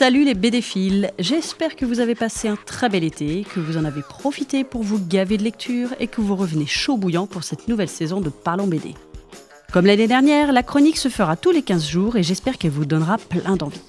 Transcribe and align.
Salut 0.00 0.24
les 0.24 0.32
BDphiles, 0.32 1.10
j'espère 1.18 1.76
que 1.76 1.84
vous 1.84 2.00
avez 2.00 2.14
passé 2.14 2.48
un 2.48 2.56
très 2.56 2.88
bel 2.88 3.04
été, 3.04 3.44
que 3.44 3.60
vous 3.60 3.76
en 3.76 3.84
avez 3.84 4.00
profité 4.00 4.64
pour 4.64 4.82
vous 4.82 4.98
gaver 4.98 5.36
de 5.36 5.42
lecture 5.42 5.90
et 6.00 6.06
que 6.06 6.22
vous 6.22 6.36
revenez 6.36 6.64
chaud 6.64 6.96
bouillant 6.96 7.26
pour 7.26 7.44
cette 7.44 7.68
nouvelle 7.68 7.90
saison 7.90 8.22
de 8.22 8.30
Parlons 8.30 8.66
BD. 8.66 8.94
Comme 9.74 9.84
l'année 9.84 10.08
dernière, 10.08 10.52
la 10.52 10.62
chronique 10.62 10.96
se 10.96 11.10
fera 11.10 11.36
tous 11.36 11.50
les 11.50 11.60
15 11.60 11.86
jours 11.86 12.16
et 12.16 12.22
j'espère 12.22 12.56
qu'elle 12.56 12.70
vous 12.70 12.86
donnera 12.86 13.18
plein 13.18 13.56
d'envie. 13.56 13.82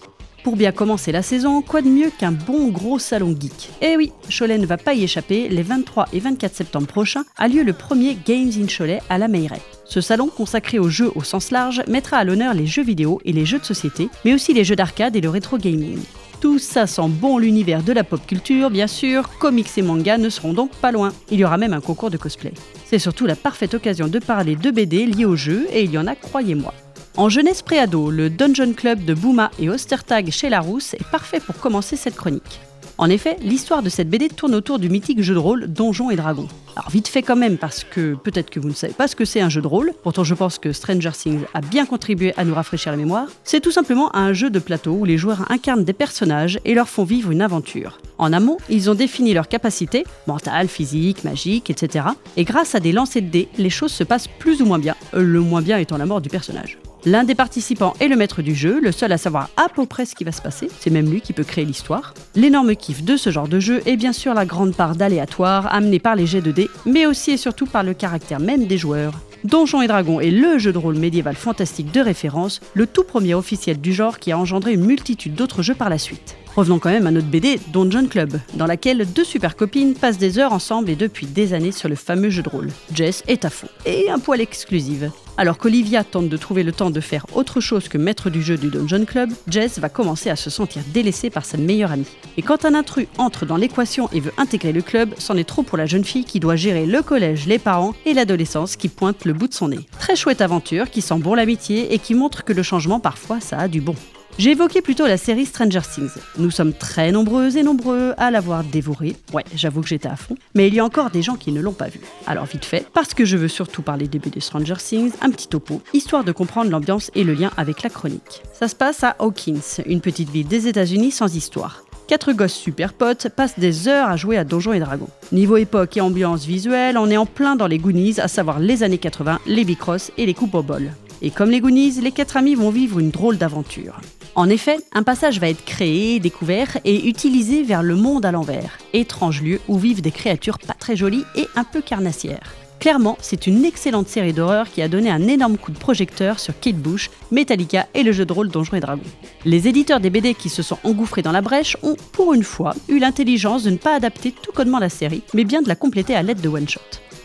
Pour 0.43 0.55
bien 0.55 0.71
commencer 0.71 1.11
la 1.11 1.21
saison, 1.21 1.61
quoi 1.61 1.83
de 1.83 1.87
mieux 1.87 2.09
qu'un 2.09 2.31
bon 2.31 2.69
gros 2.69 2.97
salon 2.97 3.35
geek 3.39 3.69
Eh 3.81 3.95
oui, 3.95 4.11
Cholet 4.27 4.57
ne 4.57 4.65
va 4.65 4.77
pas 4.77 4.95
y 4.95 5.03
échapper, 5.03 5.47
les 5.49 5.61
23 5.61 6.07
et 6.13 6.19
24 6.19 6.55
septembre 6.55 6.87
prochains 6.87 7.25
a 7.37 7.47
lieu 7.47 7.61
le 7.61 7.73
premier 7.73 8.17
Games 8.25 8.51
in 8.59 8.65
Cholet 8.65 9.01
à 9.09 9.19
la 9.19 9.27
Meilleray. 9.27 9.61
Ce 9.85 10.01
salon, 10.01 10.29
consacré 10.35 10.79
aux 10.79 10.89
jeux 10.89 11.11
au 11.13 11.21
sens 11.21 11.51
large, 11.51 11.83
mettra 11.87 12.17
à 12.17 12.23
l'honneur 12.23 12.55
les 12.55 12.65
jeux 12.65 12.83
vidéo 12.83 13.21
et 13.23 13.33
les 13.33 13.45
jeux 13.45 13.59
de 13.59 13.65
société, 13.65 14.09
mais 14.25 14.33
aussi 14.33 14.51
les 14.53 14.63
jeux 14.63 14.75
d'arcade 14.75 15.15
et 15.15 15.21
le 15.21 15.29
rétro 15.29 15.59
gaming. 15.59 15.99
Tout 16.39 16.57
ça 16.57 16.87
sent 16.87 17.07
bon 17.07 17.37
l'univers 17.37 17.83
de 17.83 17.93
la 17.93 18.03
pop 18.03 18.25
culture, 18.25 18.71
bien 18.71 18.87
sûr, 18.87 19.29
comics 19.37 19.77
et 19.77 19.83
mangas 19.83 20.17
ne 20.17 20.29
seront 20.29 20.53
donc 20.53 20.71
pas 20.71 20.91
loin. 20.91 21.13
Il 21.29 21.39
y 21.39 21.45
aura 21.45 21.59
même 21.59 21.73
un 21.73 21.81
concours 21.81 22.09
de 22.09 22.17
cosplay. 22.17 22.53
C'est 22.87 22.97
surtout 22.97 23.27
la 23.27 23.35
parfaite 23.35 23.75
occasion 23.75 24.07
de 24.07 24.17
parler 24.17 24.55
de 24.55 24.71
BD 24.71 25.05
liés 25.05 25.25
aux 25.25 25.35
jeux, 25.35 25.67
et 25.71 25.83
il 25.83 25.91
y 25.91 25.99
en 25.99 26.07
a, 26.07 26.15
croyez-moi. 26.15 26.73
En 27.17 27.27
jeunesse 27.27 27.61
préado, 27.61 28.09
le 28.09 28.29
Dungeon 28.29 28.71
Club 28.71 29.03
de 29.03 29.13
Bouma 29.13 29.51
et 29.59 29.69
Ostertag 29.69 30.31
chez 30.31 30.47
Larousse 30.47 30.93
est 30.93 31.09
parfait 31.11 31.41
pour 31.41 31.57
commencer 31.57 31.97
cette 31.97 32.15
chronique. 32.15 32.61
En 32.97 33.09
effet, 33.09 33.35
l'histoire 33.41 33.83
de 33.83 33.89
cette 33.89 34.09
BD 34.09 34.29
tourne 34.29 34.55
autour 34.55 34.79
du 34.79 34.89
mythique 34.89 35.21
jeu 35.21 35.33
de 35.33 35.39
rôle 35.39 35.67
Donjons 35.67 36.09
et 36.09 36.15
Dragons. 36.15 36.47
Alors 36.77 36.89
vite 36.89 37.09
fait 37.09 37.21
quand 37.21 37.35
même, 37.35 37.57
parce 37.57 37.83
que 37.83 38.15
peut-être 38.15 38.49
que 38.49 38.61
vous 38.61 38.69
ne 38.69 38.73
savez 38.73 38.93
pas 38.93 39.09
ce 39.09 39.17
que 39.17 39.25
c'est 39.25 39.41
un 39.41 39.49
jeu 39.49 39.61
de 39.61 39.67
rôle, 39.67 39.91
pourtant 40.03 40.23
je 40.23 40.33
pense 40.35 40.57
que 40.57 40.71
Stranger 40.71 41.11
Things 41.11 41.41
a 41.53 41.59
bien 41.59 41.85
contribué 41.85 42.33
à 42.37 42.45
nous 42.45 42.53
rafraîchir 42.53 42.93
la 42.93 42.97
mémoire, 42.97 43.27
c'est 43.43 43.59
tout 43.59 43.71
simplement 43.71 44.15
un 44.15 44.31
jeu 44.31 44.49
de 44.49 44.59
plateau 44.59 44.93
où 44.93 45.03
les 45.03 45.17
joueurs 45.17 45.51
incarnent 45.51 45.83
des 45.83 45.93
personnages 45.93 46.59
et 46.63 46.73
leur 46.75 46.87
font 46.87 47.03
vivre 47.03 47.31
une 47.31 47.41
aventure. 47.41 47.99
En 48.19 48.31
amont, 48.31 48.57
ils 48.69 48.89
ont 48.89 48.95
défini 48.95 49.33
leurs 49.33 49.49
capacités, 49.49 50.05
mentales, 50.27 50.69
physiques, 50.69 51.25
magiques, 51.25 51.69
etc. 51.69 52.05
Et 52.37 52.45
grâce 52.45 52.73
à 52.73 52.79
des 52.79 52.93
lancers 52.93 53.21
de 53.21 53.27
dés, 53.27 53.49
les 53.57 53.69
choses 53.69 53.91
se 53.91 54.05
passent 54.05 54.29
plus 54.29 54.61
ou 54.61 54.65
moins 54.65 54.79
bien, 54.79 54.95
le 55.11 55.41
moins 55.41 55.61
bien 55.61 55.77
étant 55.77 55.97
la 55.97 56.05
mort 56.05 56.21
du 56.21 56.29
personnage. 56.29 56.77
L'un 57.05 57.23
des 57.23 57.33
participants 57.33 57.95
est 57.99 58.07
le 58.07 58.15
maître 58.15 58.43
du 58.43 58.53
jeu, 58.53 58.79
le 58.79 58.91
seul 58.91 59.11
à 59.11 59.17
savoir 59.17 59.49
à 59.57 59.69
peu 59.69 59.87
près 59.87 60.05
ce 60.05 60.13
qui 60.13 60.23
va 60.23 60.31
se 60.31 60.41
passer, 60.41 60.69
c'est 60.79 60.91
même 60.91 61.09
lui 61.09 61.19
qui 61.19 61.33
peut 61.33 61.43
créer 61.43 61.65
l'histoire. 61.65 62.13
L'énorme 62.35 62.75
kiff 62.75 63.03
de 63.03 63.17
ce 63.17 63.31
genre 63.31 63.47
de 63.47 63.59
jeu 63.59 63.81
est 63.87 63.97
bien 63.97 64.13
sûr 64.13 64.35
la 64.35 64.45
grande 64.45 64.75
part 64.75 64.95
d'aléatoire 64.95 65.73
amenée 65.73 65.97
par 65.97 66.15
les 66.15 66.27
jets 66.27 66.41
de 66.41 66.51
dés, 66.51 66.69
mais 66.85 67.07
aussi 67.07 67.31
et 67.31 67.37
surtout 67.37 67.65
par 67.65 67.81
le 67.81 67.95
caractère 67.95 68.39
même 68.39 68.67
des 68.67 68.77
joueurs. 68.77 69.13
Donjons 69.43 69.81
et 69.81 69.87
Dragons 69.87 70.19
est 70.19 70.29
le 70.29 70.59
jeu 70.59 70.71
de 70.71 70.77
rôle 70.77 70.97
médiéval 70.97 71.35
fantastique 71.35 71.91
de 71.91 72.01
référence, 72.01 72.61
le 72.75 72.85
tout 72.85 73.03
premier 73.03 73.33
officiel 73.33 73.81
du 73.81 73.93
genre 73.93 74.19
qui 74.19 74.31
a 74.31 74.37
engendré 74.37 74.73
une 74.73 74.85
multitude 74.85 75.33
d'autres 75.33 75.63
jeux 75.63 75.73
par 75.73 75.89
la 75.89 75.97
suite. 75.97 76.37
Revenons 76.55 76.79
quand 76.79 76.89
même 76.89 77.07
à 77.07 77.11
notre 77.11 77.27
BD 77.27 77.59
Dungeon 77.71 78.07
Club, 78.07 78.37
dans 78.55 78.65
laquelle 78.65 79.05
deux 79.05 79.23
super 79.23 79.55
copines 79.55 79.93
passent 79.93 80.17
des 80.17 80.37
heures 80.37 80.51
ensemble 80.51 80.89
et 80.89 80.97
depuis 80.97 81.25
des 81.25 81.53
années 81.53 81.71
sur 81.71 81.87
le 81.87 81.95
fameux 81.95 82.29
jeu 82.29 82.43
de 82.43 82.49
rôle. 82.49 82.69
Jess 82.93 83.23
est 83.29 83.45
à 83.45 83.49
fond, 83.49 83.69
et 83.85 84.09
un 84.09 84.19
poil 84.19 84.41
exclusive. 84.41 85.11
Alors 85.37 85.57
qu'Olivia 85.57 86.03
tente 86.03 86.27
de 86.27 86.35
trouver 86.35 86.63
le 86.63 86.73
temps 86.73 86.89
de 86.89 86.99
faire 86.99 87.25
autre 87.35 87.61
chose 87.61 87.87
que 87.87 87.97
maître 87.97 88.29
du 88.29 88.41
jeu 88.41 88.57
du 88.57 88.69
Dungeon 88.69 89.05
Club, 89.05 89.31
Jess 89.47 89.79
va 89.79 89.87
commencer 89.87 90.29
à 90.29 90.35
se 90.35 90.49
sentir 90.49 90.81
délaissée 90.93 91.29
par 91.29 91.45
sa 91.45 91.57
meilleure 91.57 91.93
amie. 91.93 92.05
Et 92.35 92.41
quand 92.41 92.65
un 92.65 92.75
intrus 92.75 93.07
entre 93.17 93.45
dans 93.45 93.55
l'équation 93.55 94.09
et 94.11 94.19
veut 94.19 94.33
intégrer 94.37 94.73
le 94.73 94.81
club, 94.81 95.13
c'en 95.17 95.37
est 95.37 95.47
trop 95.47 95.63
pour 95.63 95.77
la 95.77 95.85
jeune 95.85 96.03
fille 96.03 96.25
qui 96.25 96.41
doit 96.41 96.57
gérer 96.57 96.85
le 96.85 97.01
collège, 97.01 97.47
les 97.47 97.59
parents 97.59 97.93
et 98.05 98.13
l'adolescence 98.13 98.75
qui 98.75 98.89
pointe 98.89 99.23
le 99.23 99.31
bout 99.31 99.47
de 99.47 99.53
son 99.53 99.69
nez. 99.69 99.87
Très 99.99 100.17
chouette 100.17 100.41
aventure 100.41 100.89
qui 100.89 101.01
sent 101.01 101.19
bon 101.19 101.33
l'amitié 101.33 101.93
et 101.93 101.97
qui 101.99 102.13
montre 102.13 102.43
que 102.43 102.51
le 102.51 102.61
changement 102.61 102.99
parfois 102.99 103.39
ça 103.39 103.57
a 103.57 103.67
du 103.69 103.79
bon. 103.79 103.95
J'ai 104.41 104.53
évoqué 104.53 104.81
plutôt 104.81 105.05
la 105.05 105.17
série 105.17 105.45
Stranger 105.45 105.81
Things. 105.81 106.09
Nous 106.39 106.49
sommes 106.49 106.73
très 106.73 107.11
nombreuses 107.11 107.57
et 107.57 107.61
nombreux 107.61 108.15
à 108.17 108.31
l'avoir 108.31 108.63
dévorée. 108.63 109.15
Ouais, 109.33 109.45
j'avoue 109.53 109.81
que 109.81 109.87
j'étais 109.87 110.07
à 110.07 110.15
fond. 110.15 110.35
Mais 110.55 110.67
il 110.67 110.73
y 110.73 110.79
a 110.79 110.83
encore 110.83 111.11
des 111.11 111.21
gens 111.21 111.35
qui 111.35 111.51
ne 111.51 111.61
l'ont 111.61 111.73
pas 111.73 111.89
vue. 111.89 112.01
Alors 112.25 112.45
vite 112.45 112.65
fait, 112.65 112.87
parce 112.91 113.13
que 113.13 113.23
je 113.23 113.37
veux 113.37 113.47
surtout 113.47 113.83
parler 113.83 114.07
des 114.07 114.17
BD 114.17 114.39
Stranger 114.39 114.77
Things, 114.79 115.11
un 115.21 115.29
petit 115.29 115.47
topo, 115.47 115.83
histoire 115.93 116.23
de 116.23 116.31
comprendre 116.31 116.71
l'ambiance 116.71 117.11
et 117.13 117.23
le 117.23 117.35
lien 117.35 117.51
avec 117.55 117.83
la 117.83 117.91
chronique. 117.91 118.41
Ça 118.51 118.67
se 118.67 118.73
passe 118.73 119.03
à 119.03 119.15
Hawkins, 119.19 119.83
une 119.85 120.01
petite 120.01 120.31
ville 120.31 120.47
des 120.47 120.67
États-Unis 120.67 121.11
sans 121.11 121.35
histoire. 121.35 121.83
Quatre 122.07 122.33
gosses 122.33 122.55
super 122.55 122.93
potes 122.93 123.29
passent 123.29 123.59
des 123.59 123.87
heures 123.87 124.09
à 124.09 124.17
jouer 124.17 124.39
à 124.39 124.43
Donjons 124.43 124.73
et 124.73 124.79
Dragons. 124.79 125.09
Niveau 125.31 125.57
époque 125.57 125.97
et 125.97 126.01
ambiance 126.01 126.45
visuelle, 126.45 126.97
on 126.97 127.11
est 127.11 127.17
en 127.17 127.27
plein 127.27 127.55
dans 127.55 127.67
les 127.67 127.77
Goonies, 127.77 128.19
à 128.19 128.27
savoir 128.27 128.59
les 128.59 128.81
années 128.81 128.97
80, 128.97 129.37
les 129.45 129.65
Bicross 129.65 130.11
et 130.17 130.25
les 130.25 130.33
coupes 130.33 130.55
au 130.55 130.63
bol. 130.63 130.89
Et 131.21 131.29
comme 131.29 131.51
les 131.51 131.61
Goonies, 131.61 132.01
les 132.01 132.11
quatre 132.11 132.37
amis 132.37 132.55
vont 132.55 132.71
vivre 132.71 132.97
une 132.97 133.11
drôle 133.11 133.37
d'aventure. 133.37 134.01
En 134.33 134.47
effet, 134.47 134.77
un 134.93 135.03
passage 135.03 135.39
va 135.39 135.49
être 135.49 135.65
créé, 135.65 136.19
découvert 136.19 136.77
et 136.85 137.09
utilisé 137.09 137.63
vers 137.63 137.83
le 137.83 137.95
monde 137.95 138.25
à 138.25 138.31
l'envers, 138.31 138.77
étrange 138.93 139.41
lieu 139.41 139.59
où 139.67 139.77
vivent 139.77 140.01
des 140.01 140.11
créatures 140.11 140.57
pas 140.57 140.73
très 140.73 140.95
jolies 140.95 141.25
et 141.35 141.47
un 141.57 141.65
peu 141.65 141.81
carnassières. 141.81 142.55
Clairement, 142.79 143.17
c'est 143.21 143.45
une 143.45 143.65
excellente 143.65 144.07
série 144.07 144.33
d'horreur 144.33 144.71
qui 144.71 144.81
a 144.81 144.87
donné 144.87 145.11
un 145.11 145.27
énorme 145.27 145.57
coup 145.57 145.71
de 145.71 145.77
projecteur 145.77 146.39
sur 146.39 146.57
Kate 146.59 146.77
Bush, 146.77 147.11
Metallica 147.29 147.87
et 147.93 148.03
le 148.03 148.13
jeu 148.13 148.25
de 148.25 148.33
rôle 148.33 148.49
Donjons 148.49 148.77
et 148.77 148.79
Dragons. 148.79 149.03
Les 149.45 149.67
éditeurs 149.67 149.99
des 149.99 150.09
BD 150.09 150.33
qui 150.33 150.49
se 150.49 150.63
sont 150.63 150.79
engouffrés 150.83 151.21
dans 151.21 151.33
la 151.33 151.41
brèche 151.41 151.77
ont, 151.83 151.95
pour 152.13 152.33
une 152.33 152.43
fois, 152.43 152.73
eu 152.87 152.99
l'intelligence 152.99 153.63
de 153.63 153.69
ne 153.69 153.77
pas 153.77 153.95
adapter 153.95 154.31
tout 154.31 154.51
connement 154.53 154.79
la 154.79 154.89
série, 154.89 155.21
mais 155.33 155.43
bien 155.43 155.61
de 155.61 155.67
la 155.67 155.75
compléter 155.75 156.15
à 156.15 156.23
l'aide 156.23 156.41
de 156.41 156.49
one-shot. 156.49 156.79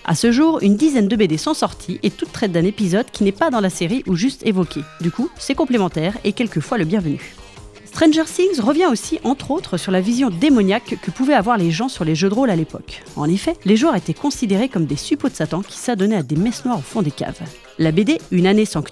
À 0.08 0.14
ce 0.14 0.30
jour, 0.30 0.60
une 0.62 0.76
dizaine 0.76 1.08
de 1.08 1.16
BD 1.16 1.36
sont 1.36 1.52
sorties 1.52 1.98
et 2.04 2.10
toutes 2.10 2.30
traitent 2.30 2.52
d'un 2.52 2.64
épisode 2.64 3.10
qui 3.10 3.24
n'est 3.24 3.32
pas 3.32 3.50
dans 3.50 3.60
la 3.60 3.70
série 3.70 4.04
ou 4.06 4.14
juste 4.14 4.46
évoqué. 4.46 4.82
Du 5.00 5.10
coup, 5.10 5.28
c'est 5.36 5.56
complémentaire 5.56 6.16
et 6.22 6.32
quelquefois 6.32 6.78
le 6.78 6.84
bienvenu. 6.84 7.34
Stranger 7.86 8.22
Things 8.24 8.60
revient 8.60 8.86
aussi, 8.86 9.18
entre 9.24 9.50
autres, 9.50 9.78
sur 9.78 9.90
la 9.90 10.00
vision 10.00 10.30
démoniaque 10.30 10.96
que 11.02 11.10
pouvaient 11.10 11.34
avoir 11.34 11.58
les 11.58 11.72
gens 11.72 11.88
sur 11.88 12.04
les 12.04 12.14
jeux 12.14 12.28
de 12.28 12.34
rôle 12.34 12.50
à 12.50 12.56
l'époque. 12.56 13.02
En 13.16 13.28
effet, 13.28 13.56
les 13.64 13.76
joueurs 13.76 13.96
étaient 13.96 14.14
considérés 14.14 14.68
comme 14.68 14.86
des 14.86 14.94
suppôts 14.96 15.28
de 15.28 15.34
Satan 15.34 15.62
qui 15.62 15.76
s'adonnaient 15.76 16.16
à 16.16 16.22
des 16.22 16.36
messes 16.36 16.64
noires 16.64 16.78
au 16.78 16.82
fond 16.82 17.02
des 17.02 17.10
caves. 17.10 17.40
La 17.80 17.90
BD 17.90 18.18
Une 18.30 18.46
année 18.46 18.64
sans 18.64 18.84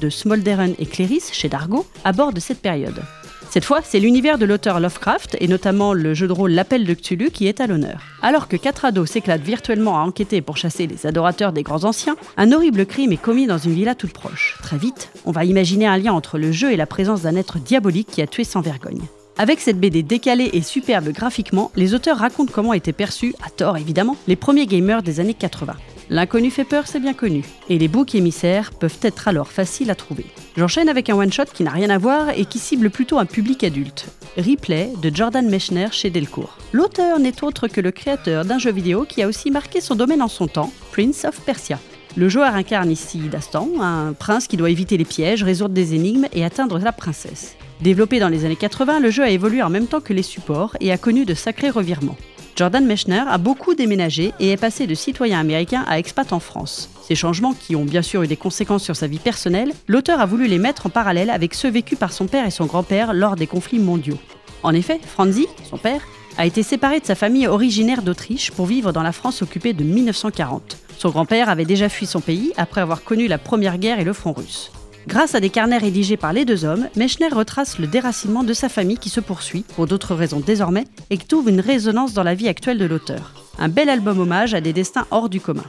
de 0.00 0.08
Smolderen 0.08 0.74
et 0.78 0.86
Cléris 0.86 1.24
chez 1.32 1.48
Dargo 1.48 1.84
aborde 2.04 2.38
cette 2.38 2.60
période. 2.60 3.02
Cette 3.50 3.64
fois, 3.64 3.80
c'est 3.82 3.98
l'univers 3.98 4.38
de 4.38 4.44
l'auteur 4.44 4.78
Lovecraft 4.78 5.36
et 5.40 5.48
notamment 5.48 5.92
le 5.92 6.14
jeu 6.14 6.28
de 6.28 6.32
rôle 6.32 6.52
L'appel 6.52 6.84
de 6.84 6.94
Cthulhu 6.94 7.32
qui 7.32 7.48
est 7.48 7.60
à 7.60 7.66
l'honneur. 7.66 8.00
Alors 8.22 8.46
que 8.46 8.56
quatre 8.56 8.84
ados 8.84 9.10
s'éclatent 9.10 9.42
virtuellement 9.42 9.98
à 9.98 10.02
enquêter 10.02 10.40
pour 10.40 10.56
chasser 10.56 10.86
les 10.86 11.04
adorateurs 11.04 11.52
des 11.52 11.64
grands 11.64 11.82
anciens, 11.82 12.14
un 12.36 12.52
horrible 12.52 12.86
crime 12.86 13.10
est 13.10 13.20
commis 13.20 13.48
dans 13.48 13.58
une 13.58 13.72
villa 13.72 13.96
toute 13.96 14.12
proche. 14.12 14.56
Très 14.62 14.78
vite, 14.78 15.10
on 15.24 15.32
va 15.32 15.44
imaginer 15.44 15.88
un 15.88 15.98
lien 15.98 16.12
entre 16.12 16.38
le 16.38 16.52
jeu 16.52 16.70
et 16.70 16.76
la 16.76 16.86
présence 16.86 17.22
d'un 17.22 17.34
être 17.34 17.58
diabolique 17.58 18.06
qui 18.12 18.22
a 18.22 18.28
tué 18.28 18.44
sans 18.44 18.60
vergogne. 18.60 19.02
Avec 19.36 19.58
cette 19.58 19.80
BD 19.80 20.04
décalée 20.04 20.50
et 20.52 20.62
superbe 20.62 21.08
graphiquement, 21.08 21.72
les 21.74 21.94
auteurs 21.94 22.18
racontent 22.18 22.52
comment 22.54 22.72
étaient 22.72 22.92
perçus, 22.92 23.34
à 23.44 23.50
tort 23.50 23.78
évidemment, 23.78 24.16
les 24.28 24.36
premiers 24.36 24.66
gamers 24.66 25.02
des 25.02 25.18
années 25.18 25.34
80. 25.34 25.74
L'inconnu 26.12 26.50
fait 26.50 26.64
peur, 26.64 26.88
c'est 26.88 26.98
bien 26.98 27.14
connu, 27.14 27.44
et 27.68 27.78
les 27.78 27.86
boucs 27.86 28.16
émissaires 28.16 28.72
peuvent 28.72 28.98
être 29.02 29.28
alors 29.28 29.52
faciles 29.52 29.92
à 29.92 29.94
trouver. 29.94 30.26
J'enchaîne 30.56 30.88
avec 30.88 31.08
un 31.08 31.14
one-shot 31.14 31.44
qui 31.54 31.62
n'a 31.62 31.70
rien 31.70 31.88
à 31.88 31.98
voir 31.98 32.30
et 32.30 32.46
qui 32.46 32.58
cible 32.58 32.90
plutôt 32.90 33.20
un 33.20 33.26
public 33.26 33.62
adulte. 33.62 34.06
Replay 34.36 34.90
de 35.00 35.14
Jordan 35.14 35.48
Mechner 35.48 35.86
chez 35.92 36.10
Delcourt. 36.10 36.58
L'auteur 36.72 37.20
n'est 37.20 37.44
autre 37.44 37.68
que 37.68 37.80
le 37.80 37.92
créateur 37.92 38.44
d'un 38.44 38.58
jeu 38.58 38.72
vidéo 38.72 39.04
qui 39.08 39.22
a 39.22 39.28
aussi 39.28 39.52
marqué 39.52 39.80
son 39.80 39.94
domaine 39.94 40.20
en 40.20 40.26
son 40.26 40.48
temps, 40.48 40.72
Prince 40.90 41.24
of 41.24 41.40
Persia. 41.42 41.78
Le 42.16 42.28
joueur 42.28 42.56
incarne 42.56 42.90
ici 42.90 43.20
Dastan, 43.30 43.68
un 43.80 44.12
prince 44.12 44.48
qui 44.48 44.56
doit 44.56 44.70
éviter 44.70 44.96
les 44.96 45.04
pièges, 45.04 45.44
résoudre 45.44 45.74
des 45.74 45.94
énigmes 45.94 46.26
et 46.32 46.44
atteindre 46.44 46.80
la 46.80 46.90
princesse. 46.90 47.54
Développé 47.82 48.18
dans 48.18 48.28
les 48.28 48.44
années 48.44 48.56
80, 48.56 48.98
le 48.98 49.10
jeu 49.10 49.22
a 49.22 49.30
évolué 49.30 49.62
en 49.62 49.70
même 49.70 49.86
temps 49.86 50.00
que 50.00 50.12
les 50.12 50.24
supports 50.24 50.76
et 50.80 50.90
a 50.90 50.98
connu 50.98 51.24
de 51.24 51.34
sacrés 51.34 51.70
revirements. 51.70 52.16
Jordan 52.56 52.84
Mechner 52.84 53.24
a 53.28 53.38
beaucoup 53.38 53.74
déménagé 53.74 54.32
et 54.38 54.50
est 54.50 54.56
passé 54.56 54.86
de 54.86 54.94
citoyen 54.94 55.40
américain 55.40 55.84
à 55.88 55.98
expat 55.98 56.32
en 56.32 56.40
France. 56.40 56.90
Ces 57.02 57.14
changements, 57.14 57.54
qui 57.54 57.74
ont 57.74 57.84
bien 57.84 58.02
sûr 58.02 58.22
eu 58.22 58.26
des 58.26 58.36
conséquences 58.36 58.84
sur 58.84 58.96
sa 58.96 59.06
vie 59.06 59.18
personnelle, 59.18 59.72
l'auteur 59.88 60.20
a 60.20 60.26
voulu 60.26 60.46
les 60.46 60.58
mettre 60.58 60.86
en 60.86 60.90
parallèle 60.90 61.30
avec 61.30 61.54
ceux 61.54 61.70
vécus 61.70 61.98
par 61.98 62.12
son 62.12 62.26
père 62.26 62.46
et 62.46 62.50
son 62.50 62.66
grand-père 62.66 63.14
lors 63.14 63.36
des 63.36 63.46
conflits 63.46 63.78
mondiaux. 63.78 64.18
En 64.62 64.74
effet, 64.74 65.00
Franzi, 65.04 65.46
son 65.68 65.78
père, 65.78 66.02
a 66.36 66.46
été 66.46 66.62
séparé 66.62 67.00
de 67.00 67.06
sa 67.06 67.14
famille 67.14 67.46
originaire 67.46 68.02
d'Autriche 68.02 68.50
pour 68.50 68.66
vivre 68.66 68.92
dans 68.92 69.02
la 69.02 69.12
France 69.12 69.42
occupée 69.42 69.72
de 69.72 69.84
1940. 69.84 70.76
Son 70.98 71.10
grand-père 71.10 71.48
avait 71.48 71.64
déjà 71.64 71.88
fui 71.88 72.06
son 72.06 72.20
pays 72.20 72.52
après 72.56 72.80
avoir 72.80 73.02
connu 73.02 73.26
la 73.26 73.38
Première 73.38 73.78
Guerre 73.78 74.00
et 74.00 74.04
le 74.04 74.12
front 74.12 74.32
russe. 74.32 74.70
Grâce 75.06 75.34
à 75.34 75.40
des 75.40 75.50
carnets 75.50 75.78
rédigés 75.78 76.16
par 76.16 76.32
les 76.32 76.44
deux 76.44 76.64
hommes, 76.64 76.88
Mechner 76.96 77.28
retrace 77.28 77.78
le 77.78 77.86
déracinement 77.86 78.44
de 78.44 78.52
sa 78.52 78.68
famille 78.68 78.98
qui 78.98 79.08
se 79.08 79.20
poursuit, 79.20 79.64
pour 79.74 79.86
d'autres 79.86 80.14
raisons 80.14 80.40
désormais, 80.40 80.84
et 81.08 81.16
qui 81.16 81.26
trouve 81.26 81.48
une 81.48 81.60
résonance 81.60 82.12
dans 82.12 82.22
la 82.22 82.34
vie 82.34 82.48
actuelle 82.48 82.78
de 82.78 82.84
l'auteur. 82.84 83.32
Un 83.58 83.68
bel 83.68 83.88
album 83.88 84.20
hommage 84.20 84.54
à 84.54 84.60
des 84.60 84.72
destins 84.72 85.06
hors 85.10 85.28
du 85.28 85.40
commun. 85.40 85.64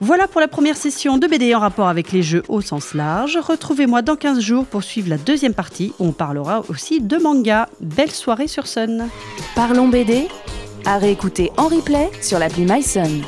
Voilà 0.00 0.26
pour 0.26 0.40
la 0.40 0.48
première 0.48 0.76
session 0.76 1.18
de 1.18 1.26
BD 1.26 1.54
en 1.54 1.60
rapport 1.60 1.88
avec 1.88 2.10
les 2.12 2.22
jeux 2.22 2.42
au 2.48 2.60
sens 2.60 2.94
large. 2.94 3.38
Retrouvez-moi 3.40 4.02
dans 4.02 4.16
15 4.16 4.40
jours 4.40 4.64
pour 4.66 4.82
suivre 4.82 5.08
la 5.08 5.18
deuxième 5.18 5.54
partie 5.54 5.92
où 5.98 6.06
on 6.06 6.12
parlera 6.12 6.62
aussi 6.68 7.00
de 7.00 7.16
manga. 7.16 7.68
Belle 7.80 8.10
soirée 8.10 8.48
sur 8.48 8.66
Sun. 8.66 9.08
Parlons 9.54 9.88
BD 9.88 10.26
à 10.84 10.98
réécouter 10.98 11.52
en 11.56 11.68
replay 11.68 12.10
sur 12.20 12.38
l'appli 12.38 12.64
MySun. 12.64 13.22